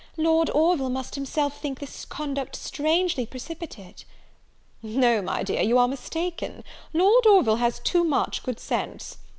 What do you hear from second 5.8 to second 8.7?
mistaken; Lord Orville has too much good